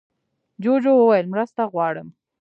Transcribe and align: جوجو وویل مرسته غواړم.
جوجو 0.63 0.91
وویل 0.97 1.25
مرسته 1.33 1.61
غواړم. 1.73 2.07